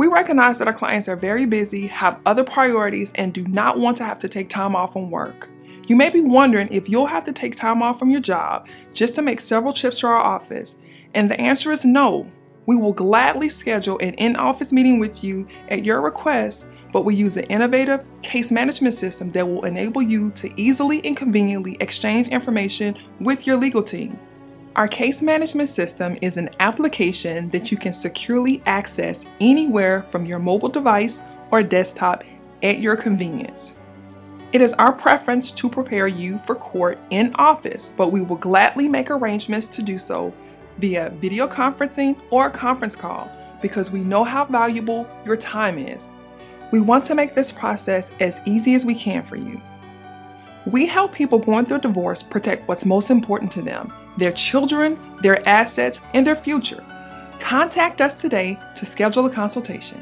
We 0.00 0.06
recognize 0.06 0.58
that 0.58 0.66
our 0.66 0.72
clients 0.72 1.10
are 1.10 1.14
very 1.14 1.44
busy, 1.44 1.86
have 1.88 2.20
other 2.24 2.42
priorities, 2.42 3.12
and 3.16 3.34
do 3.34 3.46
not 3.46 3.78
want 3.78 3.98
to 3.98 4.04
have 4.04 4.18
to 4.20 4.30
take 4.30 4.48
time 4.48 4.74
off 4.74 4.94
from 4.94 5.10
work. 5.10 5.50
You 5.88 5.94
may 5.94 6.08
be 6.08 6.22
wondering 6.22 6.68
if 6.70 6.88
you'll 6.88 7.04
have 7.04 7.24
to 7.24 7.34
take 7.34 7.54
time 7.54 7.82
off 7.82 7.98
from 7.98 8.10
your 8.10 8.22
job 8.22 8.66
just 8.94 9.14
to 9.16 9.20
make 9.20 9.42
several 9.42 9.74
trips 9.74 10.00
to 10.00 10.06
our 10.06 10.16
office, 10.16 10.76
and 11.12 11.30
the 11.30 11.38
answer 11.38 11.70
is 11.70 11.84
no. 11.84 12.26
We 12.64 12.76
will 12.76 12.94
gladly 12.94 13.50
schedule 13.50 13.98
an 13.98 14.14
in 14.14 14.36
office 14.36 14.72
meeting 14.72 15.00
with 15.00 15.22
you 15.22 15.46
at 15.68 15.84
your 15.84 16.00
request, 16.00 16.66
but 16.94 17.04
we 17.04 17.14
use 17.14 17.36
an 17.36 17.44
innovative 17.44 18.02
case 18.22 18.50
management 18.50 18.94
system 18.94 19.28
that 19.28 19.46
will 19.46 19.66
enable 19.66 20.00
you 20.00 20.30
to 20.30 20.50
easily 20.58 21.04
and 21.04 21.14
conveniently 21.14 21.76
exchange 21.78 22.28
information 22.28 22.96
with 23.20 23.46
your 23.46 23.58
legal 23.58 23.82
team. 23.82 24.18
Our 24.76 24.86
case 24.86 25.20
management 25.20 25.68
system 25.68 26.16
is 26.22 26.36
an 26.36 26.48
application 26.60 27.50
that 27.50 27.72
you 27.72 27.76
can 27.76 27.92
securely 27.92 28.62
access 28.66 29.24
anywhere 29.40 30.04
from 30.10 30.24
your 30.24 30.38
mobile 30.38 30.68
device 30.68 31.22
or 31.50 31.64
desktop 31.64 32.22
at 32.62 32.78
your 32.78 32.94
convenience. 32.94 33.72
It 34.52 34.60
is 34.60 34.72
our 34.74 34.92
preference 34.92 35.50
to 35.50 35.68
prepare 35.68 36.06
you 36.06 36.40
for 36.46 36.54
court 36.54 37.00
in 37.10 37.34
office, 37.34 37.92
but 37.96 38.12
we 38.12 38.20
will 38.20 38.36
gladly 38.36 38.88
make 38.88 39.10
arrangements 39.10 39.66
to 39.68 39.82
do 39.82 39.98
so 39.98 40.32
via 40.78 41.10
video 41.20 41.48
conferencing 41.48 42.20
or 42.30 42.48
conference 42.48 42.94
call 42.94 43.28
because 43.60 43.90
we 43.90 44.00
know 44.00 44.22
how 44.22 44.44
valuable 44.44 45.04
your 45.24 45.36
time 45.36 45.78
is. 45.78 46.08
We 46.70 46.80
want 46.80 47.04
to 47.06 47.16
make 47.16 47.34
this 47.34 47.50
process 47.50 48.12
as 48.20 48.40
easy 48.46 48.76
as 48.76 48.86
we 48.86 48.94
can 48.94 49.24
for 49.24 49.34
you. 49.34 49.60
We 50.66 50.86
help 50.86 51.12
people 51.12 51.40
going 51.40 51.66
through 51.66 51.80
divorce 51.80 52.22
protect 52.22 52.68
what's 52.68 52.86
most 52.86 53.10
important 53.10 53.50
to 53.52 53.62
them 53.62 53.92
their 54.20 54.32
children, 54.32 54.96
their 55.22 55.46
assets, 55.48 56.00
and 56.14 56.24
their 56.26 56.36
future. 56.36 56.84
Contact 57.40 58.00
us 58.00 58.20
today 58.20 58.58
to 58.76 58.86
schedule 58.86 59.26
a 59.26 59.30
consultation. 59.30 60.00